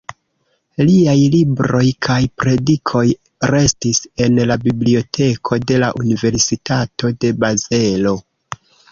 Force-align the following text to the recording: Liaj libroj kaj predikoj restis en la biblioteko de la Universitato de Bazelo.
Liaj 0.85 1.13
libroj 1.33 1.81
kaj 2.05 2.15
predikoj 2.43 3.03
restis 3.51 3.99
en 4.27 4.39
la 4.51 4.57
biblioteko 4.63 5.59
de 5.73 5.77
la 5.83 5.89
Universitato 6.05 7.13
de 7.25 7.31
Bazelo. 7.45 8.15